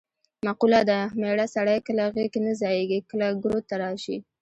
مقوله 0.45 0.81
ده: 0.89 0.99
مېړه 1.19 1.45
سړی 1.55 1.77
کله 1.87 2.03
غېږ 2.13 2.29
کې 2.33 2.39
نه 2.45 2.53
ځایېږې 2.61 2.99
کله 3.09 3.27
ګروت 3.41 3.63
ته 3.69 3.75
راشي. 3.83 4.17